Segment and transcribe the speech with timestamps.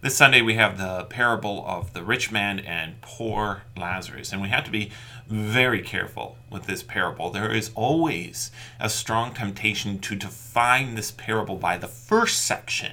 [0.00, 4.48] This Sunday we have the parable of the rich man and poor Lazarus, and we
[4.48, 4.92] have to be
[5.26, 7.30] very careful with this parable.
[7.30, 12.92] There is always a strong temptation to define this parable by the first section.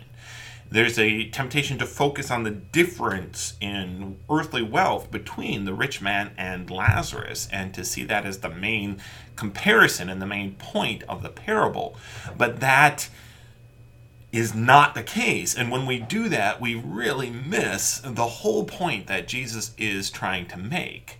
[0.71, 6.31] There's a temptation to focus on the difference in earthly wealth between the rich man
[6.39, 8.97] and Lazarus and to see that as the main
[9.35, 11.97] comparison and the main point of the parable.
[12.35, 13.09] But that
[14.35, 15.55] is not the case.
[15.55, 20.47] And when we do that, we really miss the whole point that Jesus is trying
[20.47, 21.17] to make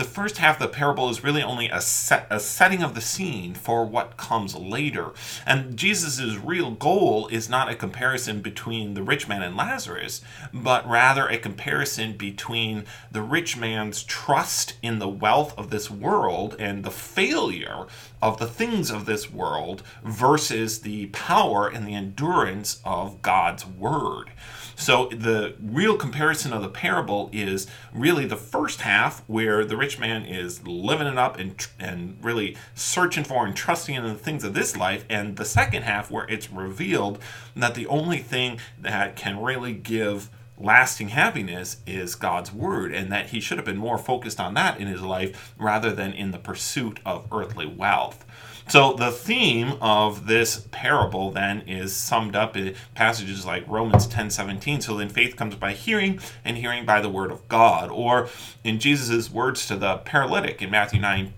[0.00, 3.02] the first half of the parable is really only a, set, a setting of the
[3.02, 5.12] scene for what comes later.
[5.44, 10.22] And Jesus' real goal is not a comparison between the rich man and Lazarus,
[10.54, 16.56] but rather a comparison between the rich man's trust in the wealth of this world
[16.58, 17.84] and the failure
[18.22, 24.30] of the things of this world versus the power and the endurance of God's word.
[24.80, 29.98] So the real comparison of the parable is really the first half where the rich
[29.98, 34.42] man is living it up and and really searching for and trusting in the things
[34.42, 37.18] of this life and the second half where it's revealed
[37.54, 43.30] that the only thing that can really give lasting happiness is God's word, and that
[43.30, 46.38] he should have been more focused on that in his life rather than in the
[46.38, 48.24] pursuit of earthly wealth.
[48.70, 54.30] So the theme of this parable then is summed up in passages like Romans 10
[54.30, 54.80] 17.
[54.80, 57.90] So then faith comes by hearing, and hearing by the word of God.
[57.90, 58.28] Or
[58.62, 61.32] in Jesus' words to the paralytic in Matthew 9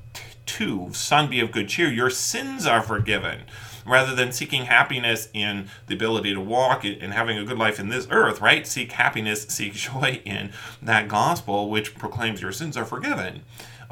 [0.44, 3.44] 2, Son, be of good cheer, your sins are forgiven
[3.86, 7.89] rather than seeking happiness in the ability to walk and having a good life in
[7.89, 8.67] this earth, right?
[8.67, 10.52] Seek happiness, seek joy in
[10.83, 13.42] that gospel which proclaims your sins are forgiven.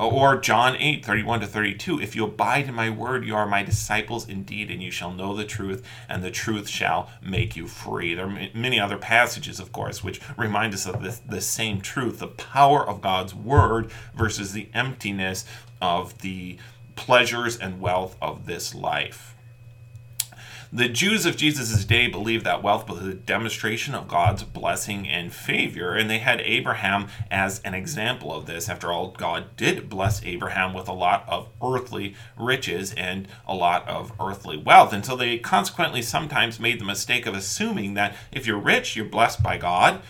[0.00, 2.00] Or John 8, 31 to 32.
[2.00, 5.36] If you abide in my word, you are my disciples indeed, and you shall know
[5.36, 8.14] the truth, and the truth shall make you free.
[8.14, 12.18] There are many other passages, of course, which remind us of this, the same truth
[12.18, 15.44] the power of God's word versus the emptiness
[15.82, 16.56] of the
[16.96, 19.29] pleasures and wealth of this life.
[20.72, 25.32] The Jews of Jesus' day believed that wealth was a demonstration of God's blessing and
[25.32, 28.68] favor, and they had Abraham as an example of this.
[28.68, 33.88] After all, God did bless Abraham with a lot of earthly riches and a lot
[33.88, 34.92] of earthly wealth.
[34.92, 39.06] And so they consequently sometimes made the mistake of assuming that if you're rich, you're
[39.06, 40.00] blessed by God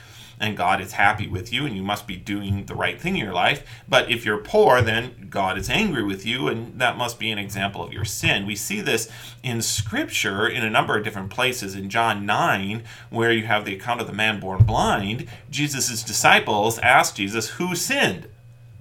[0.41, 3.25] and God is happy with you and you must be doing the right thing in
[3.25, 3.65] your life.
[3.87, 7.39] But if you're poor, then God is angry with you and that must be an
[7.39, 8.47] example of your sin.
[8.47, 9.11] We see this
[9.43, 11.75] in Scripture in a number of different places.
[11.75, 16.79] In John 9, where you have the account of the man born blind, Jesus' disciples
[16.79, 18.27] asked Jesus, Who sinned?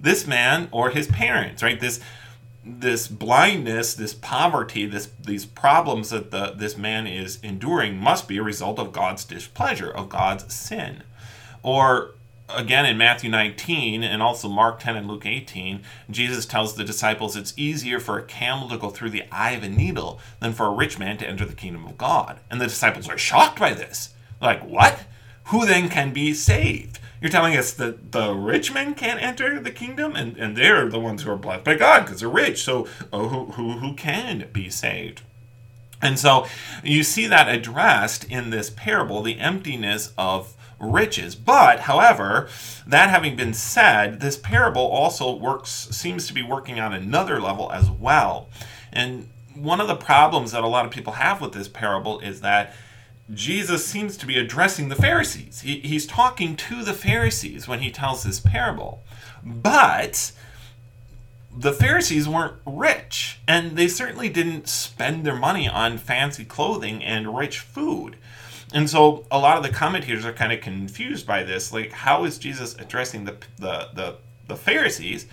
[0.00, 1.78] This man or his parents, right?
[1.78, 2.00] This
[2.62, 8.36] this blindness, this poverty, this these problems that the this man is enduring must be
[8.36, 11.02] a result of God's displeasure, of God's sin.
[11.62, 12.12] Or
[12.48, 17.36] again in Matthew 19 and also Mark 10 and Luke 18, Jesus tells the disciples
[17.36, 20.66] it's easier for a camel to go through the eye of a needle than for
[20.66, 22.40] a rich man to enter the kingdom of God.
[22.50, 24.14] And the disciples are shocked by this.
[24.40, 25.00] Like, what?
[25.46, 26.98] Who then can be saved?
[27.20, 30.98] You're telling us that the rich men can't enter the kingdom, and, and they're the
[30.98, 32.62] ones who are blessed by God because they're rich.
[32.62, 35.20] So, uh, who, who, who can be saved?
[36.02, 36.46] And so
[36.82, 41.34] you see that addressed in this parable the emptiness of riches.
[41.34, 42.48] But, however,
[42.86, 47.70] that having been said, this parable also works seems to be working on another level
[47.70, 48.48] as well.
[48.92, 52.40] And one of the problems that a lot of people have with this parable is
[52.40, 52.74] that
[53.32, 55.60] Jesus seems to be addressing the Pharisees.
[55.60, 59.02] He, he's talking to the Pharisees when he tells this parable.
[59.44, 60.32] But
[61.56, 67.36] the Pharisees weren't rich, and they certainly didn't spend their money on fancy clothing and
[67.36, 68.16] rich food.
[68.72, 71.72] And so a lot of the commentators are kind of confused by this.
[71.72, 74.16] Like, how is Jesus addressing the, the, the,
[74.46, 75.26] the Pharisees?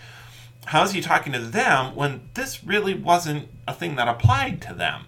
[0.66, 4.74] How is he talking to them when this really wasn't a thing that applied to
[4.74, 5.06] them?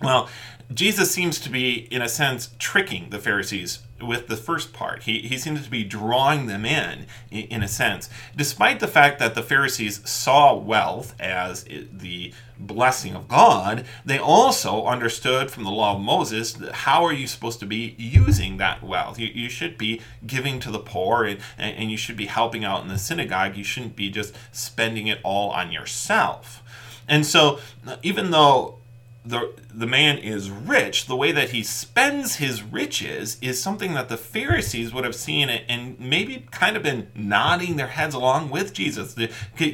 [0.00, 0.28] Well,
[0.72, 5.04] Jesus seems to be, in a sense, tricking the Pharisees with the first part.
[5.04, 8.08] He, he seems to be drawing them in, in a sense.
[8.36, 14.84] Despite the fact that the Pharisees saw wealth as the blessing of God, they also
[14.84, 19.18] understood from the law of Moses how are you supposed to be using that wealth.
[19.18, 22.82] You, you should be giving to the poor and, and you should be helping out
[22.82, 23.56] in the synagogue.
[23.56, 26.62] You shouldn't be just spending it all on yourself.
[27.08, 27.58] And so,
[28.02, 28.78] even though
[29.24, 34.08] the the man is rich, the way that he spends his riches is something that
[34.08, 38.50] the Pharisees would have seen it and maybe kind of been nodding their heads along
[38.50, 39.14] with Jesus,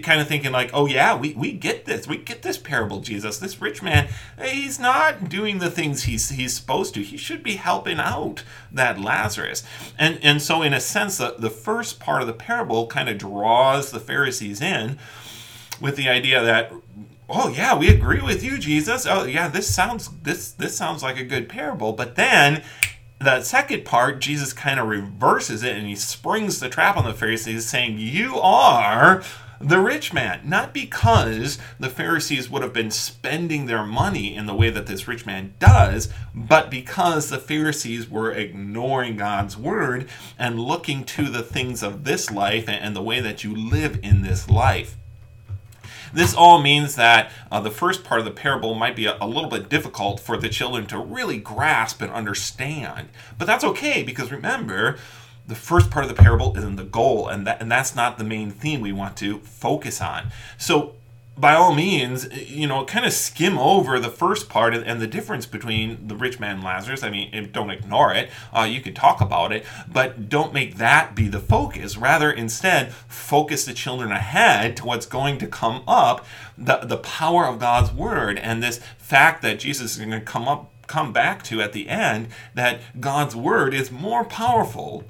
[0.03, 3.39] kind of thinking like, "Oh yeah, we, we get this, we get this parable, Jesus.
[3.39, 4.09] This rich man,
[4.43, 7.03] he's not doing the things he's he's supposed to.
[7.03, 9.63] He should be helping out that Lazarus."
[9.99, 13.17] And and so in a sense, the the first part of the parable kind of
[13.17, 14.99] draws the Pharisees in
[15.81, 16.71] with the idea that
[17.29, 19.07] oh yeah we agree with you jesus.
[19.07, 21.93] Oh yeah this sounds this this sounds like a good parable.
[21.93, 22.63] But then
[23.21, 27.13] the second part jesus kind of reverses it and he springs the trap on the
[27.13, 29.23] pharisees saying you are
[29.61, 30.41] the rich man.
[30.45, 35.09] Not because the pharisees would have been spending their money in the way that this
[35.09, 40.09] rich man does but because the pharisees were ignoring god's word
[40.39, 44.23] and looking to the things of this life and the way that you live in
[44.23, 44.97] this life
[46.13, 49.27] this all means that uh, the first part of the parable might be a, a,
[49.27, 53.09] little bit difficult for the children to really grasp and understand.
[53.37, 54.99] But that's okay because remember,
[55.47, 58.25] the first part of the parable isn't the goal, and that and that's not the
[58.25, 60.31] main theme we want to focus on.
[60.59, 60.95] So
[61.39, 65.47] by all means, you know, kind of skim over the first part and the difference
[65.47, 67.03] between the rich man and Lazarus.
[67.03, 68.29] I mean, don't ignore it.
[68.53, 71.97] Uh, you could talk about it, but don't make that be the focus.
[71.97, 76.27] Rather, instead, focus the children ahead to what's going to come up
[76.57, 80.49] the, the power of God's word and this fact that Jesus is going to come
[80.49, 85.05] up come back to at the end that God's word is more powerful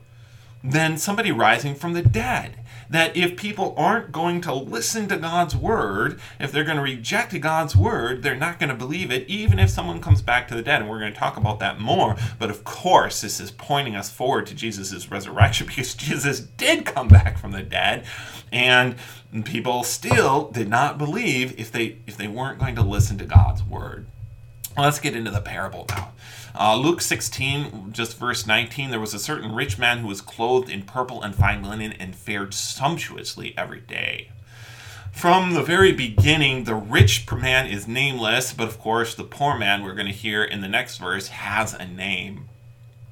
[0.65, 2.57] than somebody rising from the dead
[2.91, 7.39] that if people aren't going to listen to God's word, if they're going to reject
[7.41, 10.63] God's word, they're not going to believe it, even if someone comes back to the
[10.63, 10.81] dead.
[10.81, 12.17] And we're going to talk about that more.
[12.39, 17.09] But of course, this is pointing us forward to Jesus' resurrection because Jesus did come
[17.09, 18.05] back from the dead.
[18.51, 18.97] And
[19.45, 23.63] people still did not believe if they if they weren't going to listen to God's
[23.63, 24.07] word.
[24.79, 26.13] Let's get into the parable now.
[26.57, 30.71] Uh, Luke 16, just verse 19, there was a certain rich man who was clothed
[30.71, 34.29] in purple and fine linen and fared sumptuously every day.
[35.11, 39.83] From the very beginning, the rich man is nameless, but of course, the poor man,
[39.83, 42.49] we're going to hear in the next verse, has a name.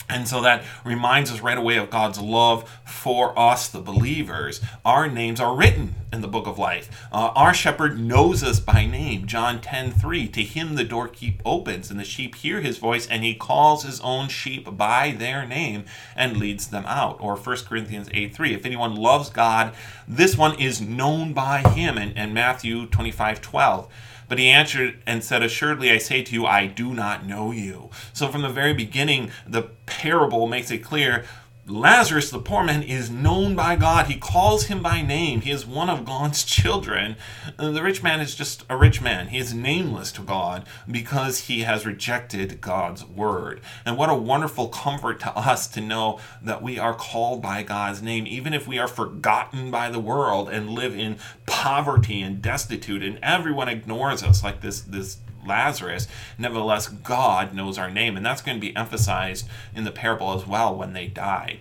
[0.08, 4.60] And so that reminds us right away of God's love for us, the believers.
[4.84, 7.08] Our names are written in the book of life.
[7.12, 9.26] Uh, our shepherd knows us by name.
[9.26, 10.28] John 10 3.
[10.28, 14.00] To him the doorkeep opens, and the sheep hear his voice, and he calls his
[14.00, 17.16] own sheep by their name and leads them out.
[17.20, 18.54] Or 1 Corinthians 8 3.
[18.54, 19.74] If anyone loves God,
[20.06, 21.98] this one is known by him.
[21.98, 23.88] And, and Matthew 25 12.
[24.28, 27.90] But he answered and said, Assuredly I say to you, I do not know you.
[28.12, 31.24] So from the very beginning, the parable makes it clear
[31.68, 34.06] Lazarus, the poor man, is known by God.
[34.06, 35.40] He calls him by name.
[35.40, 37.16] He is one of God's children.
[37.58, 39.28] The rich man is just a rich man.
[39.28, 43.60] He is nameless to God because he has rejected God's word.
[43.84, 48.00] And what a wonderful comfort to us to know that we are called by God's
[48.00, 53.02] name, even if we are forgotten by the world and live in poverty and destitute,
[53.02, 56.08] and everyone ignores us like this, this Lazarus.
[56.38, 60.46] Nevertheless, God knows our name, and that's going to be emphasized in the parable as
[60.46, 61.60] well when they die.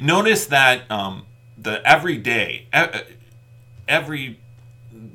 [0.00, 1.26] Notice that um,
[1.56, 2.66] the every day,
[3.88, 4.38] every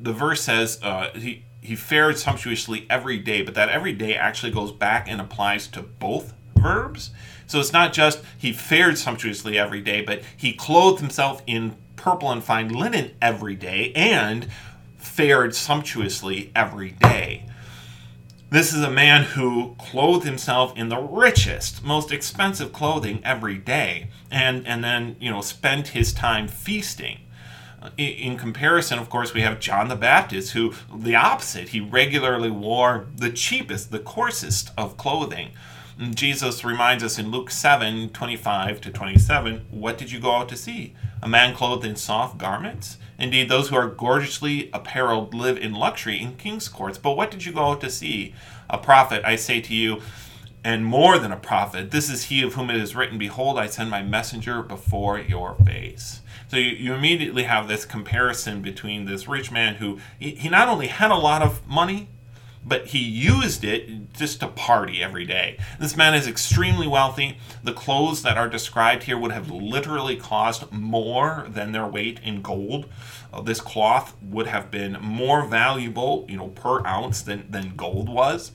[0.01, 4.51] the verse says uh, he he fared sumptuously every day, but that every day actually
[4.51, 7.11] goes back and applies to both verbs.
[7.45, 12.31] So it's not just he fared sumptuously every day, but he clothed himself in purple
[12.31, 14.47] and fine linen every day and
[15.07, 17.45] fared sumptuously every day.
[18.49, 24.09] This is a man who clothed himself in the richest, most expensive clothing every day,
[24.31, 27.19] and, and then, you know, spent his time feasting.
[27.81, 32.49] Uh, in comparison, of course, we have John the Baptist, who, the opposite, he regularly
[32.49, 35.51] wore the cheapest, the coarsest of clothing.
[36.13, 40.55] Jesus reminds us in Luke 7 25 to 27 What did you go out to
[40.55, 40.93] see?
[41.21, 42.97] A man clothed in soft garments?
[43.19, 46.97] Indeed, those who are gorgeously apparelled live in luxury in king's courts.
[46.97, 48.33] But what did you go out to see?
[48.69, 50.01] A prophet, I say to you,
[50.63, 51.91] and more than a prophet.
[51.91, 55.55] This is he of whom it is written, Behold, I send my messenger before your
[55.65, 56.21] face.
[56.49, 60.67] So you, you immediately have this comparison between this rich man who he, he not
[60.67, 62.09] only had a lot of money,
[62.67, 65.57] but he used it just to party every day.
[65.79, 67.37] This man is extremely wealthy.
[67.63, 72.41] The clothes that are described here would have literally cost more than their weight in
[72.41, 72.89] gold.
[73.31, 78.09] Uh, this cloth would have been more valuable, you know, per ounce than, than gold
[78.09, 78.51] was.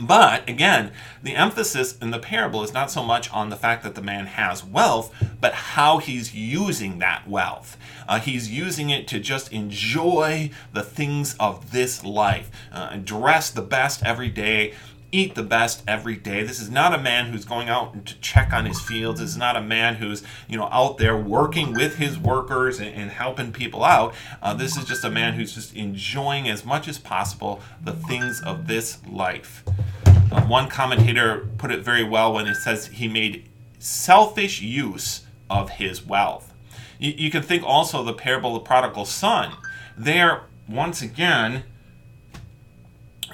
[0.00, 0.90] But again,
[1.22, 4.26] the emphasis in the parable is not so much on the fact that the man
[4.26, 7.76] has wealth, but how he's using that wealth.
[8.08, 13.62] Uh, he's using it to just enjoy the things of this life, uh, dress the
[13.62, 14.74] best every day,
[15.14, 16.42] eat the best every day.
[16.42, 19.20] This is not a man who's going out to check on his fields.
[19.20, 22.94] This is not a man who's you know out there working with his workers and,
[22.94, 24.14] and helping people out.
[24.42, 28.42] Uh, this is just a man who's just enjoying as much as possible the things
[28.42, 29.62] of this life.
[30.06, 35.70] Uh, one commentator put it very well when it says he made selfish use of
[35.70, 36.52] his wealth.
[36.98, 39.52] You, you can think also the parable of the prodigal son.
[39.96, 41.64] There, once again,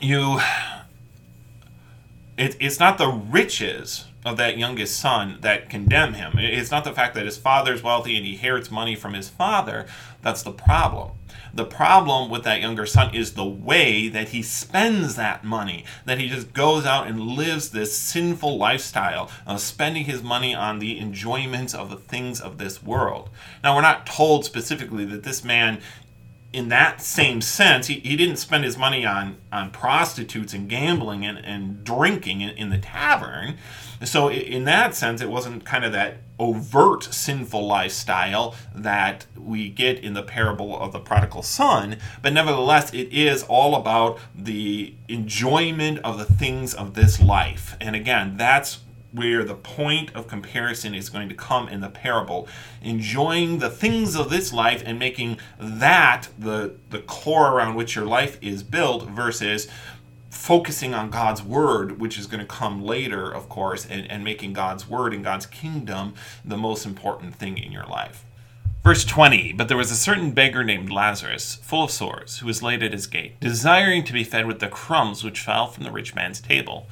[0.00, 0.40] you
[2.40, 6.32] it, it's not the riches of that youngest son that condemn him.
[6.36, 9.86] It's not the fact that his father's wealthy and he inherits money from his father
[10.22, 11.12] that's the problem.
[11.54, 16.18] The problem with that younger son is the way that he spends that money, that
[16.18, 20.98] he just goes out and lives this sinful lifestyle of spending his money on the
[21.00, 23.30] enjoyments of the things of this world.
[23.64, 25.80] Now, we're not told specifically that this man
[26.52, 31.24] in that same sense, he, he didn't spend his money on, on prostitutes and gambling
[31.24, 33.56] and, and drinking in, in the tavern.
[34.02, 39.98] So, in that sense, it wasn't kind of that overt sinful lifestyle that we get
[39.98, 45.98] in the parable of the prodigal son, but nevertheless, it is all about the enjoyment
[45.98, 47.76] of the things of this life.
[47.78, 48.78] And again, that's
[49.12, 52.46] where the point of comparison is going to come in the parable
[52.82, 58.06] enjoying the things of this life and making that the the core around which your
[58.06, 59.68] life is built versus
[60.30, 64.52] focusing on God's word, which is going to come later, of course, and, and making
[64.52, 66.14] God's word and God's kingdom
[66.44, 68.24] the most important thing in your life.
[68.82, 72.62] Verse 20 But there was a certain beggar named Lazarus, full of sores, who was
[72.62, 75.90] laid at his gate, desiring to be fed with the crumbs which fell from the
[75.90, 76.88] rich man's table.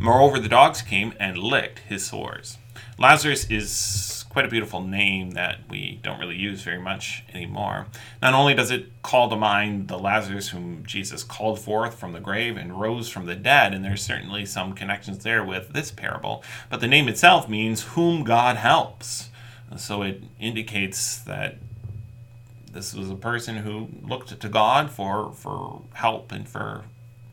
[0.00, 2.58] Moreover, the dogs came and licked his sores.
[2.98, 7.86] Lazarus is quite a beautiful name that we don't really use very much anymore.
[8.22, 12.20] Not only does it call to mind the Lazarus whom Jesus called forth from the
[12.20, 16.44] grave and rose from the dead, and there's certainly some connections there with this parable,
[16.70, 19.30] but the name itself means whom God helps.
[19.76, 21.56] So it indicates that
[22.72, 26.84] this was a person who looked to God for, for help and for,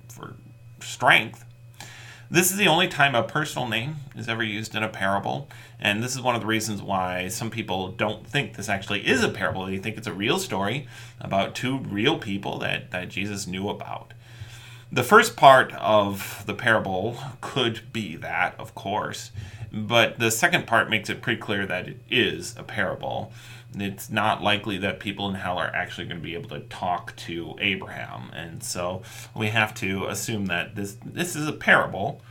[0.10, 0.34] for
[0.81, 1.44] strength.
[2.29, 5.48] This is the only time a personal name is ever used in a parable,
[5.79, 9.24] and this is one of the reasons why some people don't think this actually is
[9.24, 9.67] a parable.
[9.67, 10.88] They think it's a real story
[11.22, 14.13] about two real people that, that Jesus knew about.
[14.91, 19.29] The first part of the parable could be that, of course,
[19.72, 23.32] but the second part makes it pretty clear that it is a parable
[23.82, 27.15] it's not likely that people in hell are actually going to be able to talk
[27.17, 28.32] to Abraham.
[28.34, 29.01] And so
[29.36, 32.22] we have to assume that this this is a parable.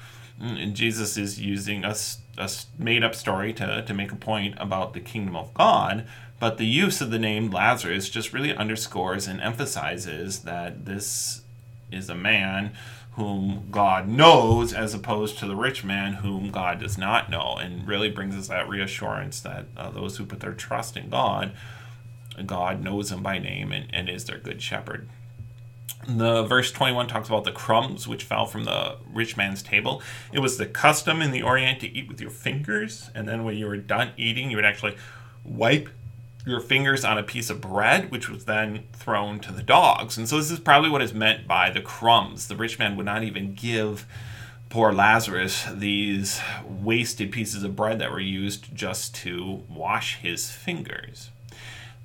[0.41, 1.95] And Jesus is using a,
[2.39, 6.07] a made up story to, to make a point about the kingdom of God.
[6.41, 11.43] But the use of the name Lazarus just really underscores and emphasizes that this
[11.93, 12.73] is a man
[13.17, 17.87] whom God knows as opposed to the rich man whom God does not know, and
[17.87, 21.53] really brings us that reassurance that uh, those who put their trust in God,
[22.45, 25.09] God knows them by name and, and is their good shepherd.
[26.09, 30.03] The verse 21 talks about the crumbs which fell from the rich man's table.
[30.33, 33.57] It was the custom in the Orient to eat with your fingers, and then when
[33.57, 34.97] you were done eating, you would actually
[35.45, 35.89] wipe
[36.47, 40.19] your fingers on a piece of bread, which was then thrown to the dogs.
[40.19, 42.49] And so this is probably what is meant by the crumbs.
[42.49, 44.07] The rich man would not even give
[44.69, 51.31] poor Lazarus these wasted pieces of bread that were used just to wash his fingers.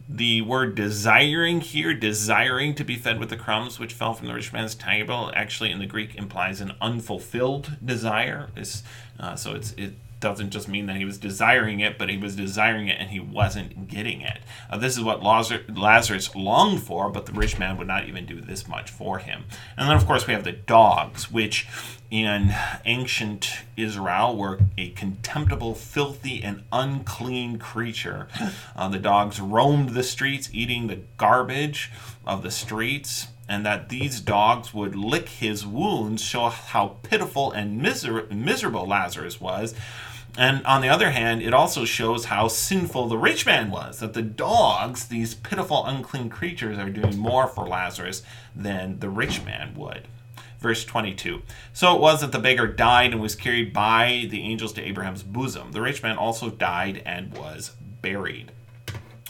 [0.07, 4.33] The word desiring here, desiring to be fed with the crumbs which fell from the
[4.33, 8.49] rich man's table, actually in the Greek implies an unfulfilled desire.
[8.55, 8.83] It's,
[9.19, 12.35] uh, so it's it doesn't just mean that he was desiring it, but he was
[12.35, 14.39] desiring it and he wasn't getting it.
[14.69, 18.41] Uh, this is what Lazarus longed for, but the rich man would not even do
[18.41, 19.45] this much for him.
[19.77, 21.67] And then, of course, we have the dogs, which
[22.11, 22.53] in
[22.85, 28.27] ancient Israel were a contemptible, filthy, and unclean creature.
[28.75, 31.91] Uh, the dogs roamed the streets, eating the garbage
[32.25, 37.81] of the streets and that these dogs would lick his wounds show how pitiful and
[37.81, 39.73] miser- miserable Lazarus was.
[40.37, 43.99] And on the other hand, it also shows how sinful the rich man was.
[43.99, 48.21] That the dogs, these pitiful, unclean creatures, are doing more for Lazarus
[48.55, 50.07] than the rich man would.
[50.59, 51.41] Verse 22
[51.73, 55.23] So it was that the beggar died and was carried by the angels to Abraham's
[55.23, 55.71] bosom.
[55.71, 58.51] The rich man also died and was buried.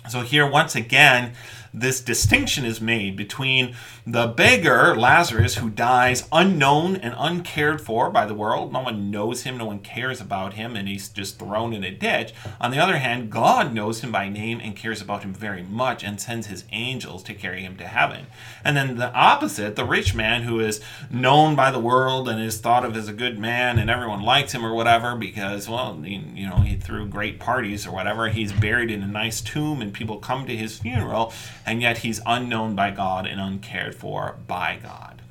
[0.10, 1.34] So here, once again,
[1.74, 8.26] this distinction is made between the beggar, Lazarus, who dies unknown and uncared for by
[8.26, 8.74] the world.
[8.74, 11.92] No one knows him, no one cares about him, and he's just thrown in a
[11.92, 12.34] ditch.
[12.60, 16.04] On the other hand, God knows him by name and cares about him very much
[16.04, 18.28] and sends his angels to carry him to heaven.
[18.64, 22.60] And then the opposite, the rich man who is known by the world and is
[22.60, 26.48] thought of as a good man and everyone likes him or whatever because, well, you
[26.48, 28.30] know, he threw great parties or whatever.
[28.30, 31.34] He's buried in a nice tomb and people come to his funeral
[31.70, 35.22] and yet he's unknown by God and uncared for by God.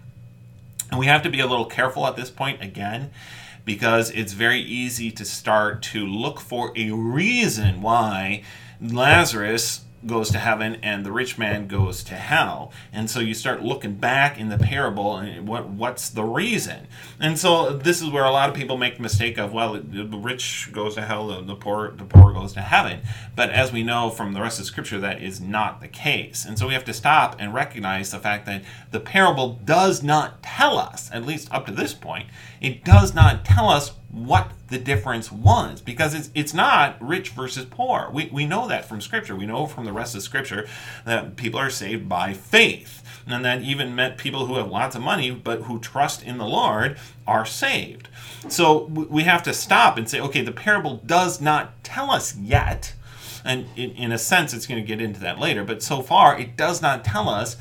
[0.89, 3.11] And we have to be a little careful at this point again
[3.65, 8.45] because it's very easy to start to look for a reason why
[8.81, 12.73] Lazarus goes to heaven and the rich man goes to hell.
[12.93, 16.87] And so you start looking back in the parable and what what's the reason?
[17.21, 20.05] And so this is where a lot of people make the mistake of well the
[20.05, 23.01] rich goes to hell the poor the poor goes to heaven.
[23.35, 26.45] But as we know from the rest of scripture that is not the case.
[26.45, 30.43] And so we have to stop and recognize the fact that the parable does not
[30.43, 32.29] tell us at least up to this point
[32.61, 37.67] it does not tell us what the difference was because it's it's not rich versus
[37.67, 38.11] poor.
[38.13, 39.37] We we know that from scripture.
[39.37, 40.67] We know from the rest of scripture
[41.05, 43.03] that people are saved by faith.
[43.27, 46.47] And that even meant people who have lots of money but who trust in the
[46.47, 46.97] Lord
[47.27, 48.09] are saved.
[48.49, 52.95] So we have to stop and say, okay, the parable does not tell us yet.
[53.45, 55.63] And in, in a sense, it's going to get into that later.
[55.63, 57.59] But so far, it does not tell us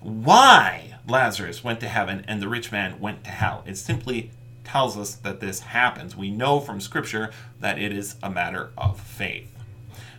[0.00, 3.64] why Lazarus went to heaven and the rich man went to hell.
[3.66, 4.30] It simply
[4.68, 6.14] tells us that this happens.
[6.14, 9.50] We know from Scripture that it is a matter of faith.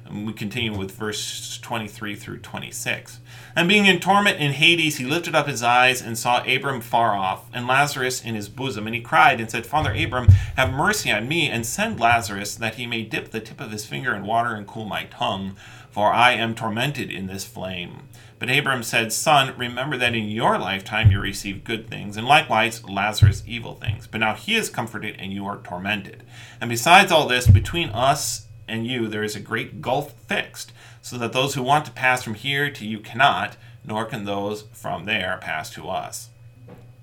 [0.06, 3.20] And we continue with verse 23 through 26.
[3.56, 7.16] And being in torment in Hades, he lifted up his eyes and saw Abram far
[7.16, 8.86] off, and Lazarus in his bosom.
[8.88, 12.76] And he cried and said, Father Abram, have mercy on me, and send Lazarus, that
[12.76, 15.56] he may dip the tip of his finger in water and cool my tongue,
[15.90, 18.04] for I am tormented in this flame.
[18.38, 22.84] But Abram said, Son, remember that in your lifetime you received good things, and likewise
[22.86, 24.08] Lazarus evil things.
[24.08, 26.24] But now he is comforted, and you are tormented.
[26.62, 31.18] And besides all this, between us and you there is a great gulf fixed, so
[31.18, 35.06] that those who want to pass from here to you cannot, nor can those from
[35.06, 36.30] there pass to us.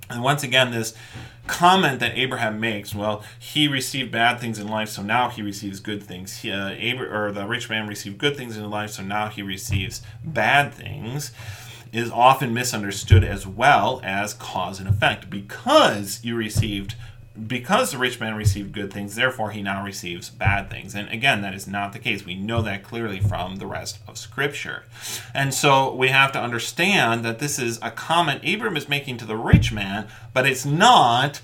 [0.09, 0.95] And once again, this
[1.47, 5.81] comment that Abraham makes, well, he received bad things in life, so now he receives
[5.81, 6.39] good things.
[6.39, 9.43] He, uh, Abra- or the rich man received good things in life, so now he
[9.43, 11.33] receives bad things,
[11.93, 15.31] is often misunderstood as well as cause and effect.
[15.31, 16.95] Because you received
[17.47, 20.95] because the rich man received good things, therefore he now receives bad things.
[20.95, 22.25] And again, that is not the case.
[22.25, 24.85] We know that clearly from the rest of Scripture.
[25.35, 29.25] And so we have to understand that this is a comment Abram is making to
[29.25, 31.41] the rich man, but it's not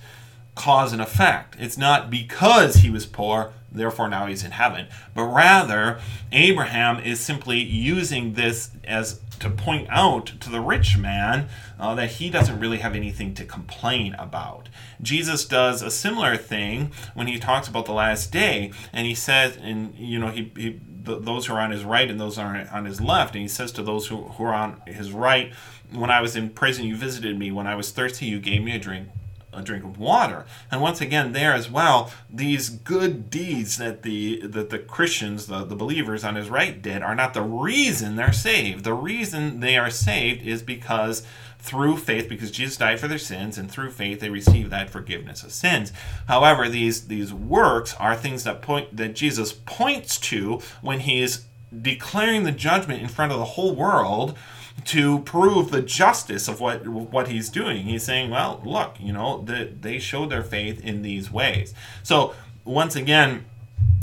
[0.55, 1.57] cause and effect.
[1.59, 7.21] It's not because he was poor, therefore now he's in heaven, but rather Abraham is
[7.21, 12.61] simply using this as to point out to the rich man uh, that he doesn't
[12.61, 14.69] really have anything to complain about.
[15.01, 19.57] Jesus does a similar thing when he talks about the last day, and he says,
[19.61, 22.85] and you know, he, he those who are on his right and those are on
[22.85, 25.53] his left, and he says to those who, who are on his right,
[25.93, 27.51] when I was in prison, you visited me.
[27.51, 29.09] When I was thirsty, you gave me a drink
[29.53, 30.47] a drink of water.
[30.71, 35.65] And once again, there as well, these good deeds that the that the Christians, the,
[35.65, 38.85] the believers on his right did, are not the reason they're saved.
[38.85, 41.27] The reason they are saved is because
[41.59, 45.45] through faith, because Jesus died for their sins, and through faith they receive that forgiveness
[45.45, 45.93] of sins.
[46.27, 51.45] However, these these works are things that point that Jesus points to when he is
[51.81, 54.37] declaring the judgment in front of the whole world
[54.85, 57.85] to prove the justice of what what he's doing.
[57.85, 61.75] He's saying, well, look, you know, that they showed their faith in these ways.
[62.03, 63.45] So once again,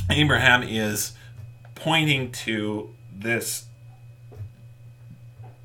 [0.09, 1.13] Abraham is
[1.75, 3.65] pointing to this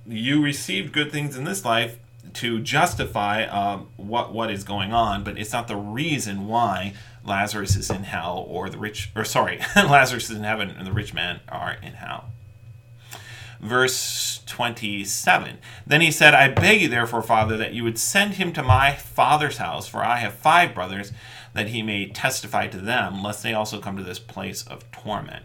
[0.07, 1.99] you received good things in this life
[2.35, 7.77] to justify um, what what is going on, but it's not the reason why Lazarus
[7.77, 11.14] is in hell or the rich or sorry, Lazarus is in heaven and the rich
[11.14, 12.31] man are in hell
[13.64, 15.59] verse 27.
[15.87, 18.92] Then he said, I beg you, therefore, Father, that you would send him to my
[18.92, 21.12] father's house, for I have five brothers,
[21.52, 25.44] that he may testify to them, lest they also come to this place of torment.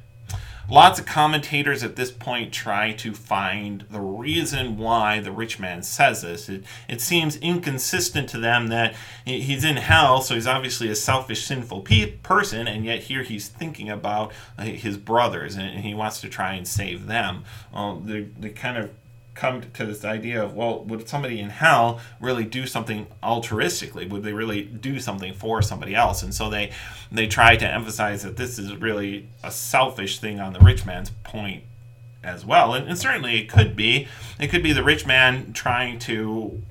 [0.70, 5.82] Lots of commentators at this point try to find the reason why the rich man
[5.82, 6.48] says this.
[6.48, 11.44] It, it seems inconsistent to them that he's in hell, so he's obviously a selfish,
[11.44, 16.22] sinful pe- person, and yet here he's thinking about uh, his brothers and he wants
[16.22, 17.46] to try and save them.
[17.74, 18.92] Uh, they, they kind of
[19.40, 24.24] come to this idea of well would somebody in hell really do something altruistically would
[24.24, 26.72] they really do something for somebody else and so they
[27.12, 31.10] they try to emphasize that this is really a selfish thing on the rich man's
[31.24, 31.64] point
[32.24, 32.74] as well.
[32.74, 34.08] And, and certainly it could be.
[34.40, 36.62] It could be the rich man trying to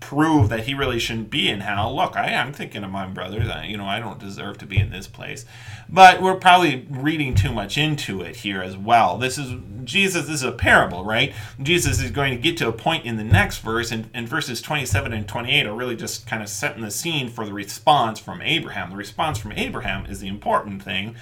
[0.00, 1.94] prove that he really shouldn't be in hell.
[1.94, 3.48] Look, I am thinking of my brothers.
[3.48, 5.44] I, you know, I don't deserve to be in this place.
[5.88, 9.18] But we're probably reading too much into it here as well.
[9.18, 11.34] This is Jesus this is a parable, right?
[11.60, 14.62] Jesus is going to get to a point in the next verse, and, and verses
[14.62, 18.40] 27 and 28 are really just kind of setting the scene for the response from
[18.42, 18.90] Abraham.
[18.90, 21.16] The response from Abraham is the important thing.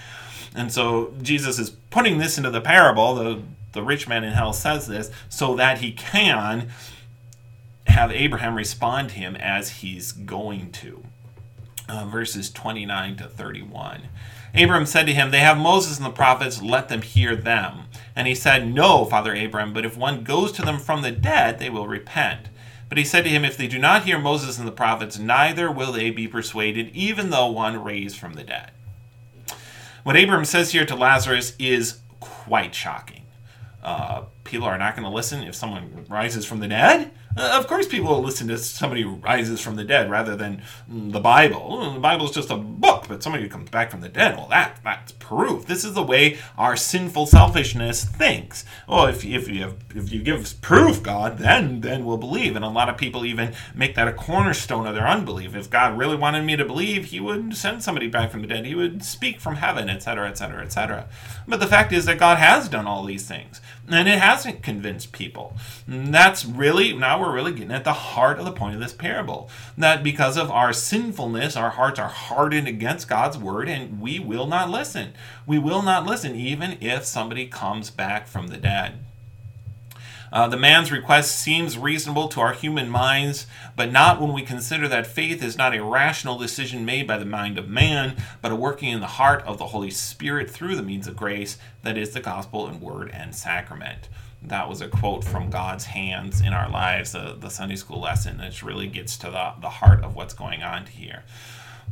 [0.54, 3.14] And so Jesus is putting this into the parable.
[3.14, 6.68] The, the rich man in hell says this so that he can
[7.96, 11.02] have Abraham respond to him as he's going to.
[11.88, 14.02] Uh, verses 29 to 31.
[14.54, 17.85] Abram said to him, They have Moses and the prophets, let them hear them.
[18.14, 21.59] And he said, No, Father Abram, but if one goes to them from the dead,
[21.59, 22.50] they will repent.
[22.90, 25.72] But he said to him, If they do not hear Moses and the prophets, neither
[25.72, 28.72] will they be persuaded, even though one raised from the dead.
[30.02, 33.22] What Abram says here to Lazarus is quite shocking.
[33.82, 37.11] Uh, people are not going to listen if someone rises from the dead.
[37.37, 40.62] Uh, of course, people will listen to somebody who rises from the dead rather than
[40.88, 41.92] the Bible.
[41.94, 44.49] The Bible is just a book, but somebody who comes back from the dead, well,
[44.49, 45.66] that that's proof.
[45.66, 48.64] This is the way our sinful selfishness thinks.
[48.88, 52.57] Oh, if, if you have, if you give proof, God, then then we'll believe.
[52.57, 55.55] And a lot of people even make that a cornerstone of their unbelief.
[55.55, 58.64] If God really wanted me to believe, He would send somebody back from the dead.
[58.64, 61.09] He would speak from heaven, etc., etc., etc.
[61.46, 65.12] But the fact is that God has done all these things, and it hasn't convinced
[65.12, 65.57] people.
[65.87, 68.81] And that's really now we're we're really getting at the heart of the point of
[68.81, 69.51] this parable.
[69.77, 74.46] That because of our sinfulness, our hearts are hardened against God's word, and we will
[74.46, 75.12] not listen.
[75.44, 79.06] We will not listen, even if somebody comes back from the dead.
[80.32, 84.88] Uh, the man's request seems reasonable to our human minds, but not when we consider
[84.88, 88.56] that faith is not a rational decision made by the mind of man, but a
[88.56, 92.10] working in the heart of the Holy Spirit through the means of grace, that is,
[92.10, 94.08] the gospel and word and sacrament
[94.42, 98.38] that was a quote from God's hands in our lives, the, the Sunday school lesson,
[98.38, 101.24] which really gets to the, the heart of what's going on here.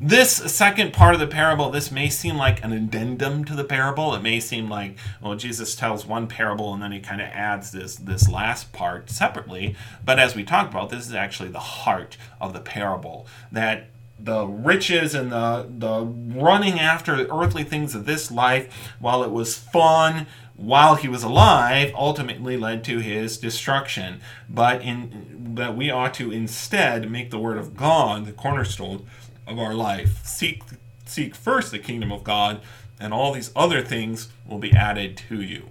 [0.01, 4.15] This second part of the parable, this may seem like an addendum to the parable.
[4.15, 7.71] It may seem like, well, Jesus tells one parable and then he kind of adds
[7.71, 9.77] this this last part separately.
[10.05, 13.27] But as we talked about, this is actually the heart of the parable.
[13.53, 13.87] That
[14.19, 19.57] the riches and the the running after earthly things of this life, while it was
[19.57, 20.27] fun
[20.57, 24.21] while he was alive ultimately led to his destruction.
[24.49, 29.07] But in that we ought to instead make the word of God the cornerstone
[29.47, 30.25] of our life.
[30.25, 30.63] Seek
[31.07, 32.61] seek first the kingdom of God,
[32.99, 35.69] and all these other things will be added to you.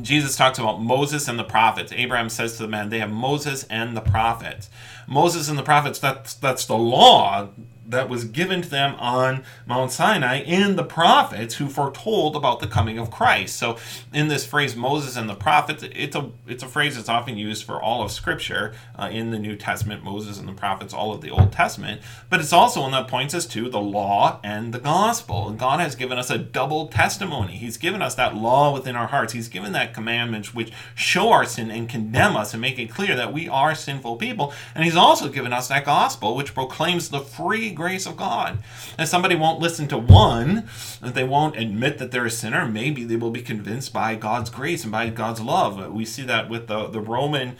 [0.00, 1.92] Jesus talks about Moses and the prophets.
[1.92, 4.70] Abraham says to the men, they have Moses and the prophets.
[5.06, 7.48] Moses and the prophets, that's that's the law
[7.88, 12.66] that was given to them on Mount Sinai in the prophets who foretold about the
[12.66, 13.56] coming of Christ.
[13.56, 13.78] So
[14.12, 17.64] in this phrase Moses and the prophets, it's a it's a phrase that's often used
[17.64, 21.22] for all of scripture uh, in the New Testament, Moses and the prophets, all of
[21.22, 24.78] the Old Testament, but it's also one that points us to the law and the
[24.78, 25.48] gospel.
[25.48, 27.56] And God has given us a double testimony.
[27.56, 29.32] He's given us that law within our hearts.
[29.32, 33.16] He's given that commandments which show our sin and condemn us and make it clear
[33.16, 34.52] that we are sinful people.
[34.74, 38.58] And he's also given us that gospel which proclaims the free grace of God.
[38.98, 40.68] And somebody won't listen to one,
[41.02, 44.50] if they won't admit that they're a sinner, maybe they will be convinced by God's
[44.50, 45.90] grace and by God's love.
[45.92, 47.56] We see that with the, the Roman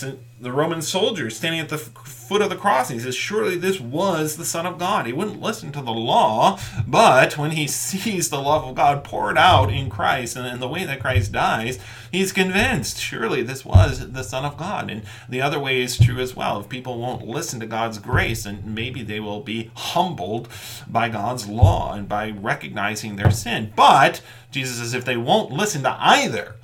[0.00, 2.90] the Roman soldier standing at the foot of the cross.
[2.90, 5.06] And he says, Surely this was the Son of God.
[5.06, 9.38] He wouldn't listen to the law, but when he sees the love of God poured
[9.38, 11.78] out in Christ and the way that Christ dies,
[12.10, 14.90] he's convinced, surely this was the Son of God.
[14.90, 16.60] And the other way is true as well.
[16.60, 20.48] If people won't listen to God's grace, and maybe they will be humbled
[20.88, 23.72] by God's law and by recognizing their sin.
[23.76, 26.56] But Jesus says, if they won't listen to either,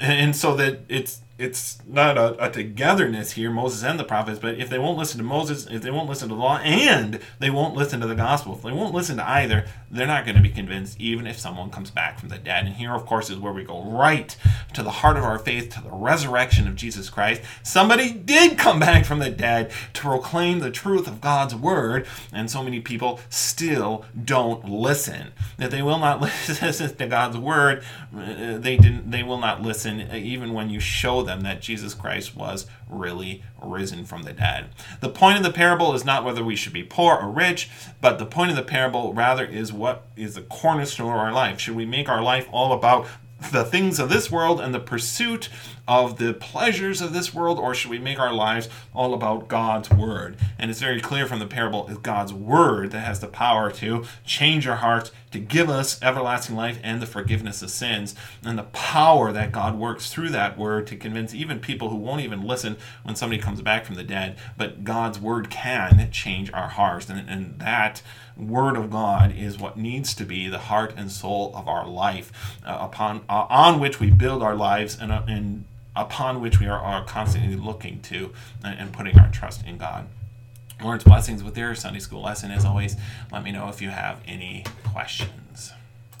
[0.00, 4.54] and so that it's it's not a, a, togetherness here, Moses and the prophets, but
[4.54, 7.50] if they won't listen to Moses, if they won't listen to the law, and they
[7.50, 10.42] won't listen to the gospel, if they won't listen to either, they're not going to
[10.42, 12.66] be convinced, even if someone comes back from the dead.
[12.66, 14.36] And here, of course, is where we go right
[14.74, 17.42] to the heart of our faith, to the resurrection of Jesus Christ.
[17.64, 22.48] Somebody did come back from the dead to proclaim the truth of God's word, and
[22.48, 25.32] so many people still don't listen.
[25.58, 27.82] If they will not listen to God's word,
[28.16, 29.10] uh, they didn't.
[29.10, 34.04] They will not listen, even when you show them that Jesus Christ was really risen
[34.04, 34.66] from the dead.
[35.00, 38.18] The point of the parable is not whether we should be poor or rich, but
[38.18, 41.58] the point of the parable rather is what is the cornerstone of our life.
[41.60, 43.06] Should we make our life all about
[43.52, 45.48] the things of this world and the pursuit
[45.86, 49.90] of the pleasures of this world, or should we make our lives all about God's
[49.90, 50.36] word?
[50.58, 54.04] And it's very clear from the parable is God's word that has the power to
[54.24, 58.62] change our hearts, to give us everlasting life and the forgiveness of sins, and the
[58.62, 62.76] power that God works through that word to convince even people who won't even listen
[63.02, 64.36] when somebody comes back from the dead.
[64.56, 68.00] But God's word can change our hearts, and, and that
[68.36, 72.30] word of God is what needs to be the heart and soul of our life,
[72.64, 75.64] uh, upon uh, on which we build our lives and, uh, and
[75.96, 80.06] upon which we are, are constantly looking to and, and putting our trust in God.
[80.84, 82.50] Lord's blessings with your Sunday school lesson.
[82.50, 82.96] As always,
[83.32, 85.72] let me know if you have any questions.